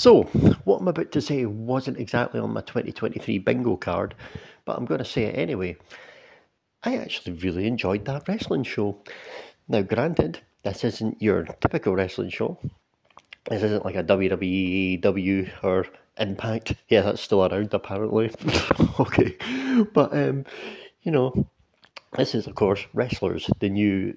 [0.00, 0.22] So,
[0.64, 4.14] what I'm about to say wasn't exactly on my 2023 bingo card,
[4.64, 5.76] but I'm going to say it anyway.
[6.82, 9.02] I actually really enjoyed that wrestling show.
[9.68, 12.58] Now, granted, this isn't your typical wrestling show.
[13.50, 15.86] This isn't like a WWE, W or
[16.16, 16.76] Impact.
[16.88, 18.30] Yeah, that's still around apparently.
[19.00, 19.36] okay,
[19.92, 20.46] but um,
[21.02, 21.46] you know,
[22.16, 24.16] this is of course Wrestlers, the new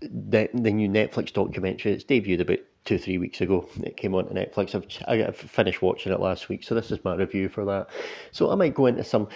[0.00, 1.90] the, the new Netflix documentary.
[1.90, 3.68] It's debuted about two three weeks ago.
[3.82, 4.74] It came on to Netflix.
[4.74, 7.88] I've I finished watching it last week, so this is my review for that.
[8.32, 9.28] So I might go into some.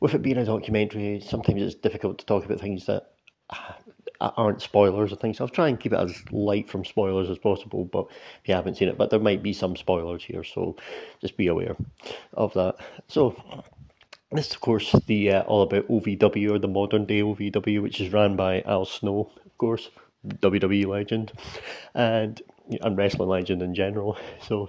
[0.00, 3.14] With it being a documentary, sometimes it's difficult to talk about things that
[4.20, 5.40] aren't spoilers or things.
[5.40, 8.06] I'll try and keep it as light from spoilers as possible, but
[8.42, 10.76] if you haven't seen it, but there might be some spoilers here, so
[11.20, 11.76] just be aware
[12.34, 12.76] of that.
[13.08, 13.36] So,
[14.32, 18.12] this of course, the uh, all about OVW or the modern day OVW, which is
[18.12, 19.90] run by Al Snow, of course,
[20.26, 21.32] WWE legend,
[21.94, 22.40] and
[22.80, 24.18] and wrestling legend in general.
[24.46, 24.68] So,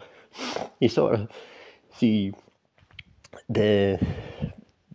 [0.80, 1.30] you sort of
[1.98, 2.34] see
[3.50, 4.00] the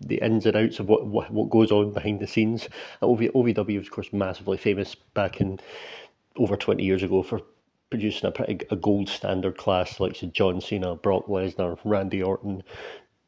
[0.01, 2.69] the ins and outs of what, what, what goes on behind the scenes.
[3.03, 5.61] OV, OVW of course, massively famous back in
[6.37, 7.43] over 20 years ago for
[7.91, 12.63] producing a pretty a gold standard class like John Cena, Brock Lesnar, Randy Orton,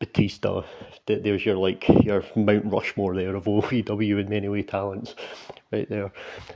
[0.03, 0.63] Batista.
[1.07, 5.15] There's your like your Mount Rushmore there of OVW in many way talents,
[5.71, 6.11] right there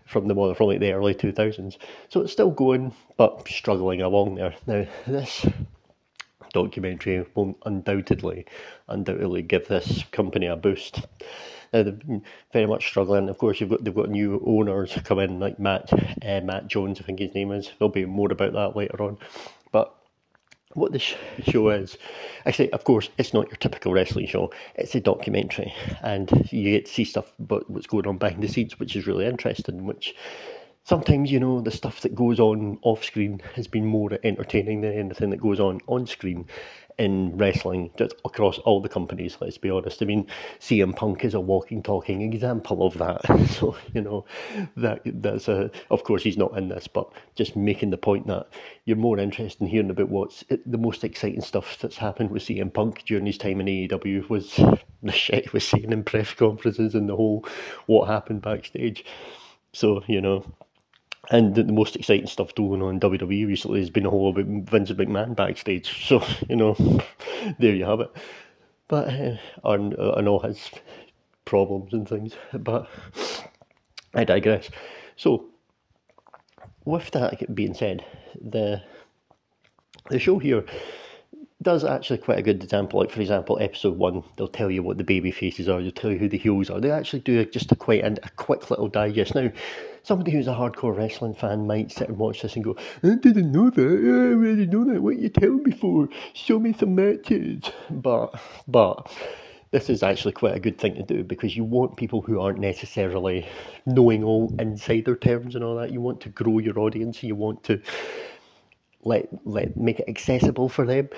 [0.05, 1.77] from the from like the early 2000s.
[2.08, 4.56] So it's still going, but struggling along there.
[4.67, 5.47] Now this
[6.52, 8.47] documentary will undoubtedly,
[8.89, 11.06] undoubtedly give this company a boost.
[11.72, 13.28] Now they've been very much struggling.
[13.28, 17.00] Of course, you've got they've got new owners come in like Matt uh, Matt Jones,
[17.00, 17.70] I think his name is.
[17.78, 19.19] There'll be more about that later on,
[19.70, 19.94] but.
[20.77, 21.15] What this
[21.49, 21.97] show is,
[22.45, 24.53] actually, of course, it's not your typical wrestling show.
[24.75, 28.49] It's a documentary, and you get to see stuff about what's going on behind the
[28.49, 29.87] scenes, which is really interesting.
[29.87, 30.15] Which
[30.85, 34.93] sometimes you know the stuff that goes on off screen has been more entertaining than
[34.93, 36.47] anything that goes on on screen
[36.98, 37.91] in wrestling
[38.25, 40.02] across all the companies let's be honest.
[40.02, 40.27] I mean
[40.61, 43.20] cm punk is a walking talking example of that.
[43.57, 44.24] So you know
[44.77, 48.48] that that's a of course he's not in this but just making the point that
[48.85, 52.73] you're more interested in hearing about what's the most exciting stuff that's happened with cm
[52.73, 54.55] punk during his time in aew was
[55.02, 57.45] the shit he was saying in press conferences and the whole
[57.86, 59.05] what happened backstage.
[59.73, 60.45] So you know
[61.31, 64.45] and the, most exciting stuff going on in WWE recently has been a whole about
[64.45, 65.89] Vince McMahon backstage.
[66.07, 66.75] So, you know,
[67.59, 68.11] there you have it.
[68.89, 70.70] But, uh, and, uh, and his
[71.45, 72.35] problems and things.
[72.53, 72.89] But
[74.15, 74.70] I digress.
[75.17, 75.47] So,
[76.85, 78.05] with that being said,
[78.41, 78.83] the
[80.09, 80.65] the show here
[81.67, 83.01] does actually quite a good example.
[83.01, 85.83] Like for example, episode one, they'll tell you what the baby faces are.
[85.83, 86.81] They'll tell you who the heels are.
[86.81, 89.35] They actually do just a quite a, quick little digest.
[89.35, 89.51] Now,
[90.05, 93.51] somebody who's a hardcore wrestling fan might sit and watch this and go, "I didn't
[93.51, 93.83] know that.
[93.83, 95.03] I already know that.
[95.03, 96.09] What you tell me for?
[96.35, 99.13] Show me some matches." But but
[99.73, 102.61] this is actually quite a good thing to do because you want people who aren't
[102.61, 103.45] necessarily
[103.87, 105.91] knowing all insider terms and all that.
[105.91, 107.25] You want to grow your audience.
[107.25, 107.83] You want to
[109.03, 111.09] let let make it accessible for them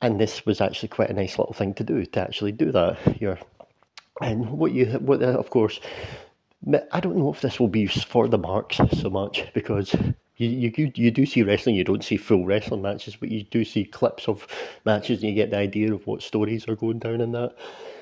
[0.00, 2.98] and this was actually quite a nice little thing to do to actually do that
[3.16, 3.38] here.
[4.20, 5.80] And what you, what of course,
[6.92, 9.94] I don't know if this will be for the marks so much because
[10.36, 13.64] you, you you do see wrestling, you don't see full wrestling matches, but you do
[13.64, 14.46] see clips of
[14.84, 17.54] matches and you get the idea of what stories are going down in that.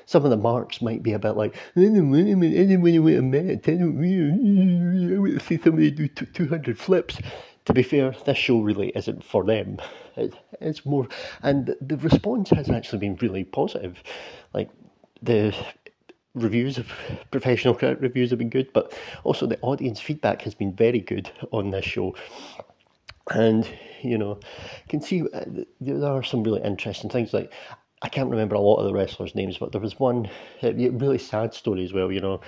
[0.05, 5.39] Some of the marks might be a bit like, want to a match, I want
[5.39, 7.17] to see somebody do 200 flips
[7.65, 9.77] to be fair, this show really isn't for them.
[10.15, 11.07] It, it's more,
[11.41, 14.01] and the response has actually been really positive.
[14.53, 14.69] Like
[15.21, 15.55] the
[16.35, 16.91] reviews of
[17.31, 21.31] professional critic reviews have been good, but also the audience feedback has been very good
[21.51, 22.15] on this show.
[23.31, 23.67] And
[24.01, 24.39] you know,
[24.89, 25.45] can see uh,
[25.79, 27.33] there are some really interesting things.
[27.33, 27.53] Like
[28.01, 30.29] I can't remember a lot of the wrestlers' names, but there was one
[30.61, 32.11] uh, really sad story as well.
[32.11, 32.41] You know,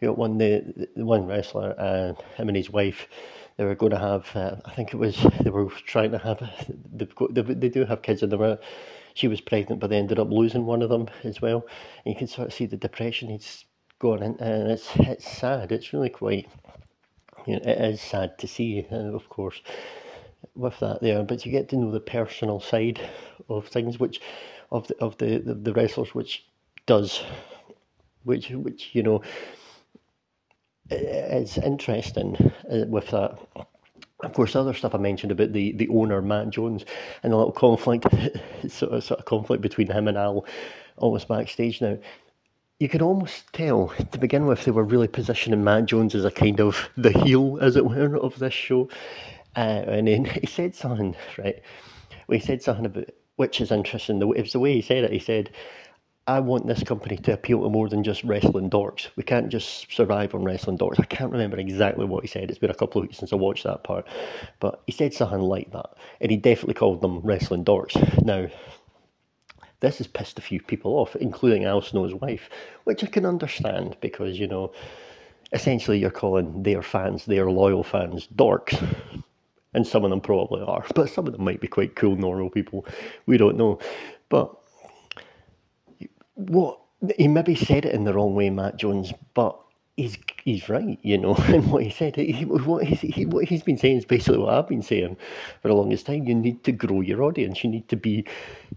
[0.00, 3.08] you know one the, the one wrestler and him and his wife
[3.56, 4.28] they were going to have.
[4.34, 6.42] Uh, I think it was they were trying to have.
[6.92, 8.58] They've got, they, they do have kids, and they were.
[9.14, 11.66] She was pregnant, but they ended up losing one of them as well.
[12.04, 13.64] And you can sort of see the depression he's
[13.98, 15.72] going in, and it's it's sad.
[15.72, 16.48] It's really quite.
[17.46, 19.60] You know, it is sad to see, uh, of course,
[20.54, 21.22] with that there.
[21.24, 23.00] But you get to know the personal side
[23.48, 24.20] of things, which
[24.70, 26.44] of the of the the, the wrestlers, which
[26.86, 27.22] does,
[28.24, 29.22] which which you know
[30.90, 32.36] it's interesting
[32.70, 33.38] uh, with that.
[34.22, 36.84] Of course, other stuff I mentioned about the, the owner Matt Jones
[37.24, 38.06] and a little conflict,
[38.68, 40.46] sort of, sort of conflict between him and Al,
[40.96, 41.98] almost backstage now.
[42.78, 46.30] You can almost tell to begin with they were really positioning Matt Jones as a
[46.30, 48.88] kind of the heel, as it were, of this show.
[49.56, 51.60] Uh, and then he said something, right?
[52.26, 54.18] Well, he said something about which is interesting.
[54.18, 55.12] The, it was the way he said it.
[55.12, 55.50] He said,
[56.26, 59.08] I want this company to appeal to more than just wrestling dorks.
[59.16, 61.00] We can't just survive on wrestling dorks.
[61.00, 62.48] I can't remember exactly what he said.
[62.48, 64.06] It's been a couple of weeks since I watched that part.
[64.60, 65.90] But he said something like that.
[66.20, 67.96] And he definitely called them wrestling dorks.
[68.24, 68.46] Now,
[69.80, 72.48] this has pissed a few people off, including Al Snow's wife,
[72.84, 74.72] which I can understand because, you know,
[75.52, 78.80] essentially you're calling their fans, their loyal fans, dorks.
[79.74, 82.48] And some of them probably are, but some of them might be quite cool, normal
[82.48, 82.86] people.
[83.26, 83.80] We don't know.
[84.28, 84.54] But
[86.34, 86.78] what
[87.16, 89.58] he maybe said it in the wrong way, Matt Jones, but
[89.96, 92.16] he's he's right, you know, and what he said.
[92.16, 95.16] He, what, he's, he, what he's been saying is basically what I've been saying
[95.60, 96.24] for the longest time.
[96.24, 97.62] You need to grow your audience.
[97.62, 98.24] You need to be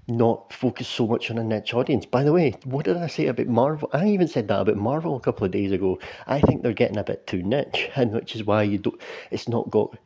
[0.08, 2.06] not focused so much on a niche audience.
[2.06, 3.90] By the way, what did I say about Marvel?
[3.94, 6.00] I even said that about Marvel a couple of days ago.
[6.28, 9.00] I think they're getting a bit too niche, and which is why you don't.
[9.32, 9.98] It's not got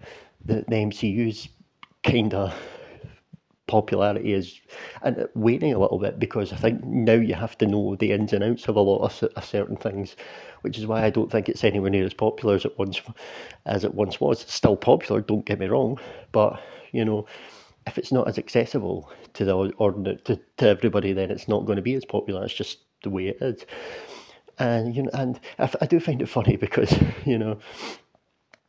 [0.45, 1.49] the the MCU's
[2.03, 2.53] kind of
[3.69, 4.59] popularity is
[5.03, 8.33] and waning a little bit because I think now you have to know the ins
[8.33, 10.17] and outs of a lot of, of certain things,
[10.61, 13.01] which is why I don't think it's anywhere near as popular as it once
[13.65, 14.43] as it once was.
[14.43, 15.99] It's still popular, don't get me wrong,
[16.33, 16.61] but
[16.91, 17.25] you know,
[17.87, 21.77] if it's not as accessible to the ordinary to, to everybody, then it's not going
[21.77, 22.43] to be as popular.
[22.43, 23.65] It's just the way it is.
[24.57, 26.93] And you know, and I, I do find it funny because
[27.25, 27.59] you know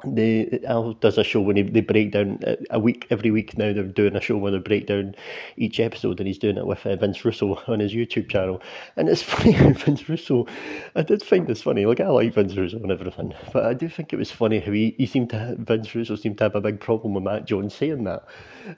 [0.04, 3.72] they Al does a show when he, they break down a week every week now
[3.72, 5.14] they're doing a show where they break down
[5.56, 8.62] each episode and he's doing it with uh, Vince Russo on his YouTube channel.
[8.96, 10.46] And it's funny Vince Russo
[10.94, 13.88] I did find this funny like I like Vince Russo and everything but I do
[13.88, 16.60] think it was funny how he, he seemed to Vince Russo seemed to have a
[16.60, 18.24] big problem with Matt Jones saying that.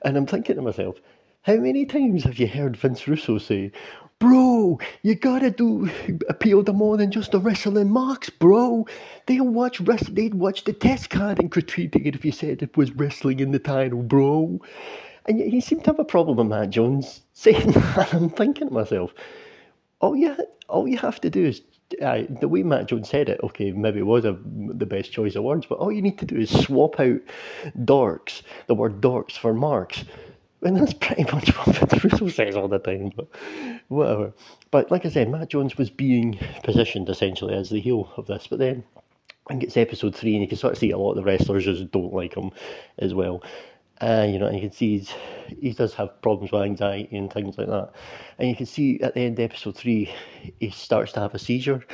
[0.04, 1.00] And I'm thinking to myself
[1.42, 3.72] how many times have you heard Vince Russo say,
[4.22, 5.90] Bro, you gotta do
[6.28, 8.86] appeal to more than just the wrestling marks, bro.
[9.26, 12.76] They'll watch wrestling, they'd watch the test card and critique it if you said it
[12.76, 14.60] was wrestling in the title, bro.
[15.26, 18.14] And he seemed to have a problem with Matt Jones saying that.
[18.14, 19.12] I'm thinking to myself,
[20.00, 20.36] all you,
[20.68, 21.60] all you have to do is
[22.00, 25.34] uh, the way Matt Jones said it, okay, maybe it was a, the best choice
[25.34, 27.20] of words, but all you need to do is swap out
[27.76, 30.04] dorks, the word dorks for marks,
[30.62, 33.28] and that's pretty much what Vince Russo says all the time, but
[33.88, 34.32] whatever.
[34.70, 38.46] But like I said, Matt Jones was being positioned essentially as the heel of this,
[38.46, 38.84] but then
[39.46, 41.24] I think it's episode three, and you can sort of see a lot of the
[41.24, 42.52] wrestlers just don't like him
[42.98, 43.42] as well.
[44.00, 45.14] Uh, you know, and you can see he's,
[45.60, 47.92] he does have problems with anxiety and things like that.
[48.38, 50.12] And you can see at the end of episode three,
[50.58, 51.84] he starts to have a seizure,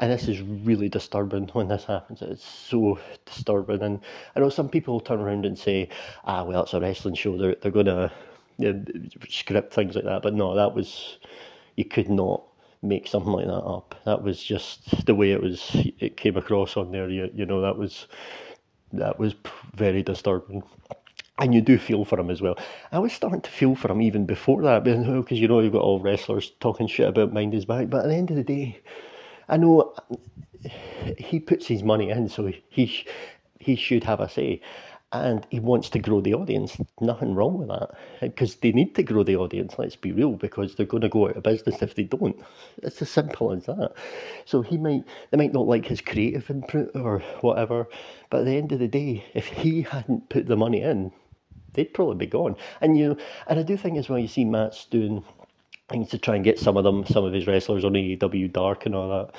[0.00, 2.22] and this is really disturbing when this happens.
[2.22, 3.82] It's so disturbing.
[3.82, 4.00] And
[4.34, 5.90] I know some people turn around and say,
[6.24, 7.36] ah, well, it's a wrestling show.
[7.36, 8.10] They're, they're to
[8.56, 8.84] you know,
[9.28, 10.22] script things like that.
[10.22, 11.18] But no, that was,
[11.76, 12.42] you could not
[12.80, 13.94] make something like that up.
[14.06, 17.10] That was just the way it was, it came across on there.
[17.10, 18.06] You, you know, that was,
[18.94, 19.34] that was
[19.74, 20.62] very disturbing
[21.38, 22.58] and you do feel for him as well.
[22.90, 25.82] I was starting to feel for him even before that, because you know you've got
[25.82, 27.90] all wrestlers talking shit about mind his back.
[27.90, 28.80] But at the end of the day,
[29.50, 29.94] I know
[31.18, 33.04] he puts his money in, so he
[33.58, 34.60] he should have a say,
[35.12, 36.76] and he wants to grow the audience.
[37.00, 39.74] Nothing wrong with that, because they need to grow the audience.
[39.76, 42.40] Let's be real, because they're going to go out of business if they don't.
[42.82, 43.92] It's as simple as that.
[44.44, 47.88] So he might they might not like his creative input or whatever,
[48.30, 51.12] but at the end of the day, if he hadn't put the money in,
[51.72, 52.54] they'd probably be gone.
[52.80, 53.16] And you
[53.48, 55.24] and I do think as well, you see Matt's doing
[55.90, 58.86] things to try and get some of them, some of his wrestlers on AEW Dark
[58.86, 59.34] and all that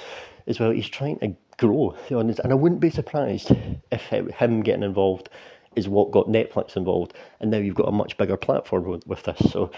[0.47, 0.71] as well.
[0.71, 3.51] He's trying to grow on this, and I wouldn't be surprised
[3.91, 5.29] if him getting involved
[5.75, 9.23] is what got Netflix involved, and now you've got a much bigger platform with, with
[9.23, 9.51] this.
[9.51, 9.71] So,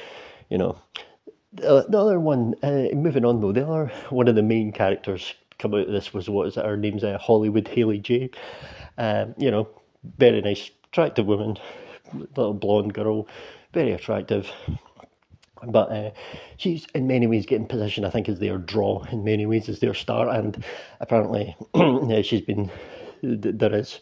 [0.50, 0.78] you know,
[1.54, 5.34] the, the other one, uh, moving on though, the other one of the main characters
[5.60, 6.66] come out of this was what is it?
[6.66, 8.32] Her name's uh, Hollywood Haley J.
[8.98, 9.70] Um, you know,
[10.18, 11.58] very nice, attractive woman,
[12.14, 13.28] little blonde girl,
[13.74, 14.52] very attractive.
[15.68, 16.12] But uh,
[16.58, 19.80] she's in many ways getting position, I think, as their draw, in many ways, as
[19.80, 20.30] their star.
[20.30, 20.64] And
[21.00, 22.72] apparently, yeah, she's been,
[23.22, 24.00] there is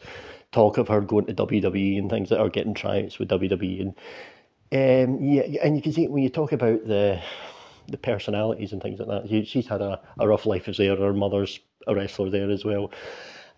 [0.51, 3.81] talk of her going to WWE and things that are getting tryouts with WWE.
[3.81, 3.93] And
[4.73, 7.21] um, yeah, and you can see when you talk about the
[7.87, 10.95] the personalities and things like that, she's had a, a rough life as there.
[10.95, 12.91] Her mother's a wrestler there as well.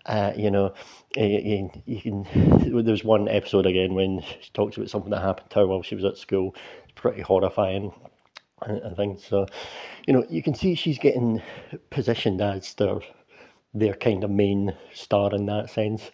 [0.06, 0.74] Uh, you know,
[1.16, 2.84] you, you, can.
[2.84, 5.94] There's one episode again when she talks about something that happened to her while she
[5.94, 7.92] was at school, It's pretty horrifying.
[8.62, 9.46] I think so.
[10.06, 11.42] You know, you can see she's getting
[11.90, 13.00] positioned as their
[13.74, 16.10] their kind of main star in that sense.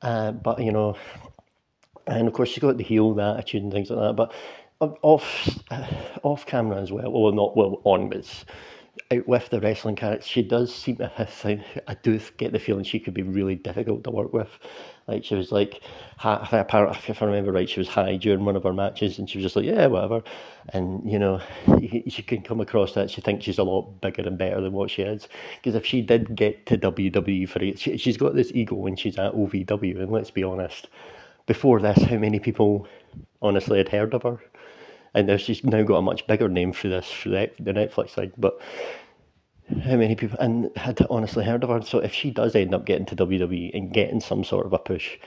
[0.00, 0.96] Uh, but you know,
[2.06, 4.16] and of course she's got the heel, the attitude, and things like that.
[4.16, 4.32] But
[5.02, 5.86] off uh,
[6.22, 8.44] off camera as well, well not well on, but
[9.10, 10.96] out with the wrestling character, she does seem.
[10.96, 11.30] Have,
[11.86, 14.48] I do get the feeling she could be really difficult to work with.
[15.06, 15.82] Like she was like,
[16.22, 19.38] apparently, if I remember right, she was high during one of her matches, and she
[19.38, 20.22] was just like, yeah, whatever.
[20.68, 21.40] And you know,
[22.08, 24.90] she can come across that she thinks she's a lot bigger and better than what
[24.90, 25.28] she is.
[25.56, 28.96] Because if she did get to WWE for it, she, she's got this ego when
[28.96, 30.00] she's at OVW.
[30.00, 30.88] And let's be honest,
[31.46, 32.86] before this, how many people
[33.40, 34.38] honestly had heard of her?
[35.14, 38.60] And she's now got a much bigger name for this the, the Netflix side, but
[39.84, 41.82] how many people and had honestly heard of her.
[41.82, 44.78] So if she does end up getting to WWE and getting some sort of a
[44.78, 45.18] push,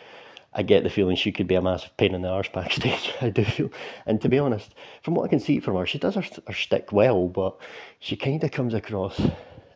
[0.54, 3.14] I get the feeling she could be a massive pain in the arse backstage.
[3.22, 3.70] I do feel,
[4.06, 4.74] and to be honest,
[5.04, 7.58] from what I can see from her, she does her, her stick well, but
[8.00, 9.22] she kind of comes across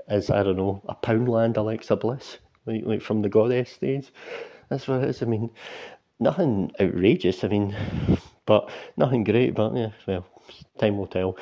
[0.08, 4.12] as I don't know a Poundland Alexa Bliss, like, like from the Goddess days.
[4.70, 5.22] That's what it is.
[5.22, 5.50] I mean,
[6.20, 7.44] nothing outrageous.
[7.44, 7.76] I mean,
[8.46, 9.56] but nothing great.
[9.56, 10.26] But yeah, well,
[10.78, 11.38] time will tell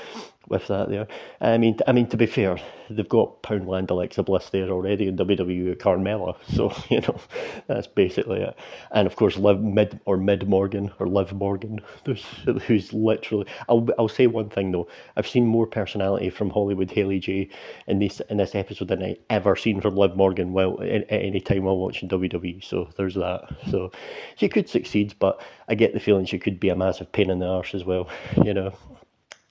[0.47, 1.07] with that there.
[1.41, 2.57] I mean, I mean to be fair,
[2.89, 7.19] they've got Poundland Alexa Bliss there already in WWE Carmella, so you know
[7.67, 8.55] that's basically it.
[8.91, 11.79] And of course, Liv Mid or Mid Morgan or Liv Morgan,
[12.67, 13.45] who's literally.
[13.69, 14.88] I'll I'll say one thing though.
[15.15, 17.50] I've seen more personality from Hollywood Haley J
[17.88, 20.53] in this in this episode than I ever seen from Liv Morgan.
[20.53, 23.50] Well, at any time while watching WWE, so there's that.
[23.69, 23.91] So
[24.35, 27.39] she could succeed, but I get the feeling she could be a massive pain in
[27.39, 28.09] the arse as well.
[28.43, 28.73] You know.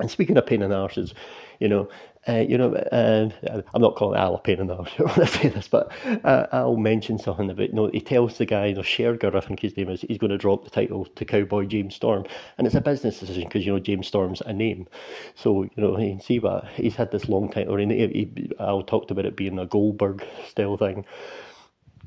[0.00, 1.12] And speaking of pain in the arses,
[1.60, 1.88] you know,
[2.28, 3.28] uh, you know, uh,
[3.74, 5.90] I'm not calling Al a pain in the arse when I say this, but
[6.24, 9.40] uh, I'll mention something about, you know, he tells the guy, you know, Sherger, I
[9.40, 12.24] think his name is, he's going to drop the title to Cowboy James Storm.
[12.58, 14.86] And it's a business decision because, you know, James Storm's a name.
[15.34, 18.52] So, you know, you can see that he's had this long title, and he, he,
[18.60, 21.04] Al talked about it being a Goldberg style thing.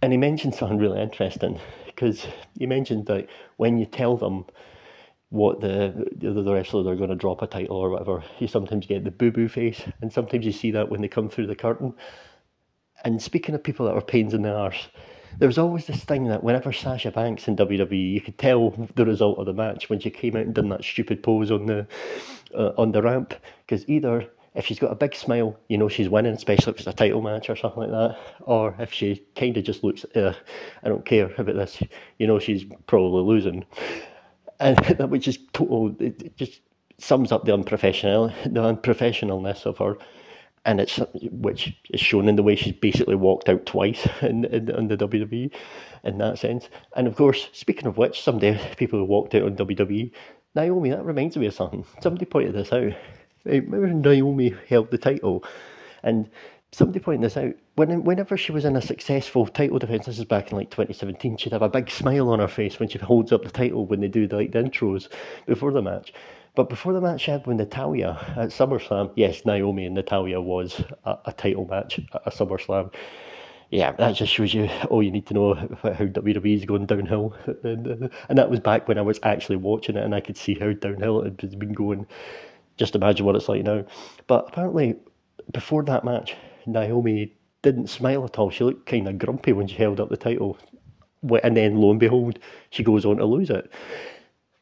[0.02, 2.26] And he mentioned something really interesting because
[2.58, 3.28] he mentioned that
[3.58, 4.46] when you tell them,
[5.30, 8.24] what the the, wrestler they're going to drop a title or whatever.
[8.40, 11.30] You sometimes get the boo boo face, and sometimes you see that when they come
[11.30, 11.94] through the curtain.
[13.04, 14.88] And speaking of people that are pains in the arse,
[15.38, 19.06] there was always this thing that whenever Sasha Banks in WWE, you could tell the
[19.06, 21.88] result of the match when she came out and done that stupid pose on the
[22.54, 23.34] uh, on the ramp.
[23.66, 26.88] Because either if she's got a big smile, you know she's winning, especially if it's
[26.88, 28.18] a title match or something like that.
[28.42, 30.34] Or if she kind of just looks, uh,
[30.84, 31.82] I don't care about this,
[32.20, 33.66] you know she's probably losing
[34.60, 35.88] and that which is total.
[35.88, 36.62] Oh, it just
[36.98, 39.98] sums up the unprofessional, the unprofessionalness of her,
[40.66, 41.00] and it's
[41.32, 44.98] which is shown in the way she's basically walked out twice in, in, in the
[44.98, 45.52] WWE,
[46.04, 46.70] in that sense.
[46.96, 50.12] And of course, speaking of which, some day people who walked out on WWE,
[50.56, 50.90] Naomi.
[50.90, 51.86] That reminds me of something.
[52.02, 52.94] Somebody pointed this out.
[53.44, 55.44] Remember Naomi held the title,
[56.02, 56.30] and
[56.76, 57.54] somebody pointed this out.
[57.76, 61.38] When, whenever she was in a successful title defence, this is back in like 2017,
[61.38, 64.02] she'd have a big smile on her face when she holds up the title when
[64.02, 65.08] they do the, like the intros
[65.46, 66.14] before the match.
[66.54, 70.84] But before the match she had with Natalya at SummerSlam, yes, Naomi and Natalya was
[71.06, 72.94] a, a title match at a SummerSlam.
[73.72, 76.88] Yeah, that just shows you all you need to know about how WWE is going
[76.88, 77.36] downhill.
[77.64, 77.88] And,
[78.30, 80.74] and that was back when I was actually watching it and I could see how
[80.74, 82.06] downhill it had been going.
[82.76, 83.86] Just imagine what it's like now.
[84.28, 84.96] But apparently,
[85.52, 86.36] before that match,
[86.68, 88.50] Naomi didn't smile at all.
[88.50, 90.58] She looked kind of grumpy when she held up the title.
[91.44, 93.72] And then, lo and behold, she goes on to lose it.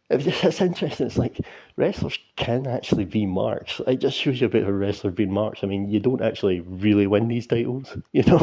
[0.10, 1.08] It's interesting.
[1.08, 1.40] It's like
[1.76, 3.82] wrestlers can actually be marks.
[3.88, 5.64] It just shows you a bit of a wrestler being marks.
[5.64, 7.96] I mean, you don't actually really win these titles.
[8.12, 8.38] You know,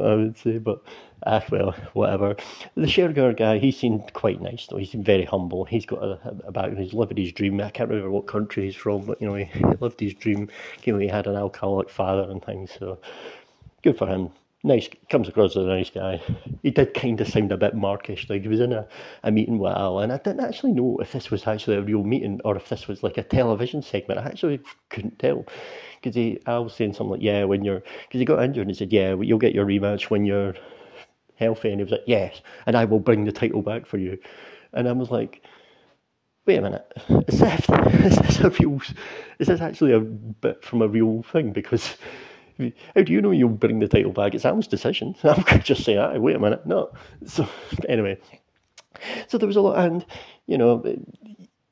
[0.00, 0.58] I would say.
[0.58, 0.82] But
[1.26, 2.36] ah, well, whatever.
[2.74, 4.76] The Shergar guy, he seemed quite nice though.
[4.76, 5.64] He seemed very humble.
[5.64, 6.78] He's got a, a background.
[6.78, 7.60] He's lived his dream.
[7.60, 10.48] I can't remember what country he's from, but you know, he, he lived his dream.
[10.84, 12.70] You know, he had an alcoholic father and things.
[12.78, 12.98] So
[13.82, 14.30] good for him.
[14.64, 16.20] Nice, comes across as a nice guy.
[16.62, 18.86] He did kind of sound a bit markish, like he was in a,
[19.24, 22.04] a meeting with Al, and I didn't actually know if this was actually a real
[22.04, 24.20] meeting or if this was like a television segment.
[24.20, 25.44] I actually couldn't tell
[26.00, 28.70] because he, I was saying something like, yeah, when you're, because he got injured and
[28.70, 30.54] he said, yeah, you'll get your rematch when you're
[31.36, 31.70] healthy.
[31.70, 34.18] And he was like, yes, and I will bring the title back for you.
[34.74, 35.42] And I was like,
[36.46, 36.86] wait a minute,
[37.28, 38.80] is this, is this a real,
[39.40, 41.52] is this actually a bit from a real thing?
[41.52, 41.96] Because
[42.58, 44.34] how do you know you'll bring the title back?
[44.34, 45.14] It's Al's decision.
[45.24, 46.92] I'm going to just say, wait a minute, no.
[47.26, 47.48] So
[47.88, 48.18] anyway,
[49.28, 50.04] so there was a lot, and
[50.46, 50.82] you know,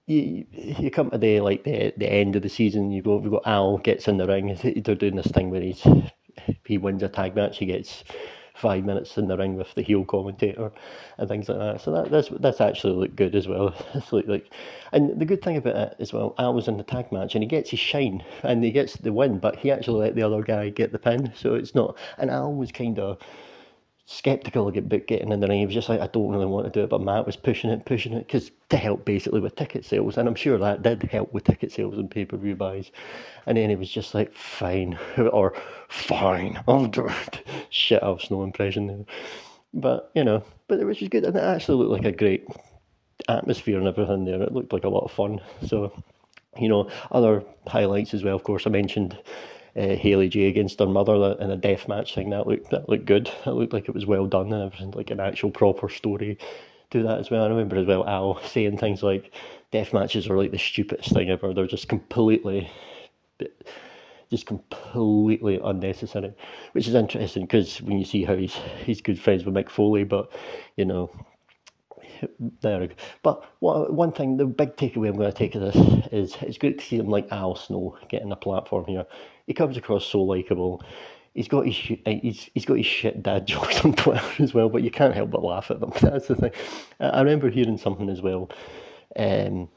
[0.07, 2.91] you, you come to the like the the end of the season.
[2.91, 4.57] You go, we've got Al gets in the ring.
[4.85, 5.87] They're doing this thing where he's
[6.65, 7.59] he wins a tag match.
[7.59, 8.05] He gets
[8.61, 10.71] five minutes in the ring with the heel commentator
[11.19, 11.81] and things like that.
[11.81, 13.75] So that that's that's actually looked good as well.
[14.13, 14.53] Like
[14.93, 17.43] and the good thing about it as well, Al was in the tag match and
[17.43, 20.43] he gets his shine and he gets the win, but he actually let the other
[20.43, 21.33] guy get the pin.
[21.35, 23.19] So it's not and Al was kind of
[24.11, 25.61] skeptical about getting in the ring.
[25.61, 27.71] He was just like, I don't really want to do it, but Matt was pushing
[27.71, 31.03] it, pushing it, because to help basically with ticket sales, and I'm sure that did
[31.05, 32.91] help with ticket sales and pay per view buys.
[33.47, 35.55] And then he was just like, fine, or
[35.89, 37.47] fine, I'll do it.
[37.71, 39.05] Shit, I have no impression there.
[39.73, 42.45] but you know, but it was just good, and it actually looked like a great
[43.29, 44.43] atmosphere and everything there.
[44.43, 45.41] It looked like a lot of fun.
[45.67, 45.93] So,
[46.59, 48.35] you know, other highlights as well.
[48.35, 49.17] Of course, I mentioned
[49.81, 52.31] uh, Haley J against her mother in a death match thing.
[52.31, 53.31] That looked that looked good.
[53.47, 56.39] It looked like it was well done and everything, like an actual proper story
[56.91, 57.45] to that as well.
[57.45, 59.33] I remember as well Al saying things like
[59.71, 61.55] death matches are like the stupidest thing ever.
[61.55, 62.71] They're just completely
[64.31, 66.33] just completely unnecessary,
[66.73, 70.05] which is interesting because when you see how he's he's good friends with Mick Foley,
[70.05, 70.31] but
[70.77, 71.11] you know,
[72.61, 72.89] there.
[73.23, 75.77] But what, one thing, the big takeaway I'm going to take of this
[76.13, 79.07] is it's great to see him like Al Snow getting a platform here.
[79.47, 80.83] He comes across so likable.
[81.35, 84.83] He's got his he's he's got his shit dad jokes on Twitter as well, but
[84.83, 85.93] you can't help but laugh at them.
[86.01, 86.53] That's the thing.
[86.99, 88.51] I remember hearing something as well.
[89.17, 89.69] Um,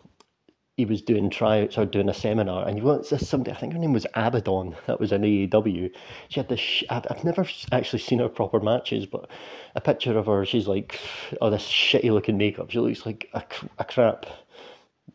[0.77, 3.51] he was doing tryouts or doing a seminar, and you want somebody.
[3.51, 4.75] I think her name was Abaddon.
[4.87, 5.91] That was an AEW.
[6.29, 6.59] She had this.
[6.59, 9.29] Sh- I've, I've never actually seen her proper matches, but
[9.75, 10.45] a picture of her.
[10.45, 10.99] She's like,
[11.41, 12.71] oh, this shitty looking makeup.
[12.71, 13.43] She looks like a,
[13.77, 14.25] a crap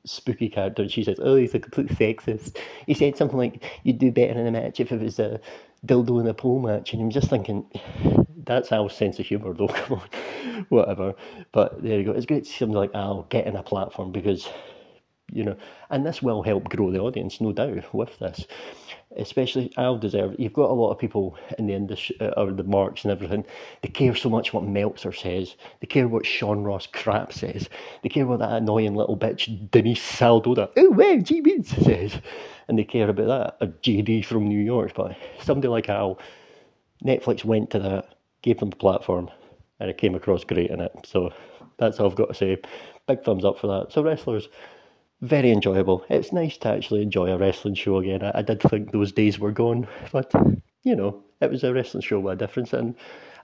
[0.05, 0.83] spooky character.
[0.83, 2.57] And she says, oh, he's a complete sexist.
[2.87, 5.41] He said something like, you'd do better in a match if it was a
[5.87, 7.67] dildo in a pole match, and I'm just thinking.
[8.45, 9.69] That's Al's sense of humour, though.
[9.69, 11.15] Come on, whatever.
[11.53, 12.12] But there you go.
[12.12, 14.49] It's great to see somebody like Al getting a platform because
[15.32, 15.56] you know,
[15.90, 18.47] and this will help grow the audience, no doubt, with this.
[19.16, 20.37] Especially, I'll deserve.
[20.38, 23.44] You've got a lot of people in the industry, uh, or the marks and everything.
[23.82, 25.56] They care so much what Meltzer says.
[25.80, 27.68] They care what Sean Ross Crap says.
[28.02, 32.20] They care what that annoying little bitch Denise Salcedo, oh wow, G says,
[32.68, 33.66] and they care about that.
[33.66, 36.18] A JD from New York, but somebody like Al,
[37.04, 39.30] Netflix went to that, gave them the platform,
[39.80, 40.92] and it came across great in it.
[41.04, 41.32] So
[41.78, 42.58] that's all I've got to say.
[43.06, 43.92] Big thumbs up for that.
[43.92, 44.49] So wrestlers
[45.20, 46.04] very enjoyable.
[46.08, 48.22] It's nice to actually enjoy a wrestling show again.
[48.22, 50.32] I, I, did think those days were gone, but
[50.82, 52.94] you know, it was a wrestling show with a difference, and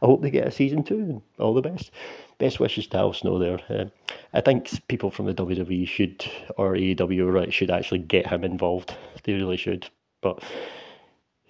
[0.02, 0.98] I hope they get a season two.
[0.98, 1.90] And all the best.
[2.38, 3.60] Best wishes to Al Snow there.
[3.68, 3.86] Uh,
[4.32, 6.24] I think people from the WWE should,
[6.56, 8.94] or AEW, right, should actually get him involved.
[9.22, 9.88] They really should.
[10.20, 10.42] But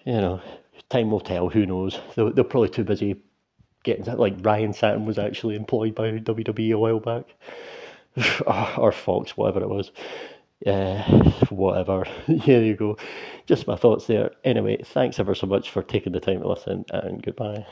[0.04, 0.40] you know,
[0.90, 1.48] time will tell.
[1.48, 1.98] Who knows?
[2.14, 3.16] They're, they're probably too busy
[3.82, 7.26] getting like Ryan Satin was actually employed by WWE a while back.
[8.77, 9.92] or Fox, whatever it was.
[10.66, 11.03] Uh,
[11.50, 12.05] whatever.
[12.27, 12.96] Here you go.
[13.46, 14.31] Just my thoughts there.
[14.44, 17.66] Anyway, thanks ever so much for taking the time to listen, and goodbye.